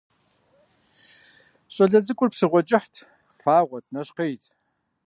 [1.73, 2.93] ЩӀалэ цӀыкӀур псыгъуэ кӀыхьт,
[3.41, 4.43] фагъуэт, нэщхъейт.